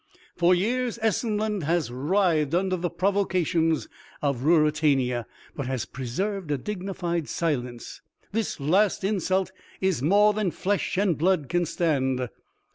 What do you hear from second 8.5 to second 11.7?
last insult is more than flesh and blood can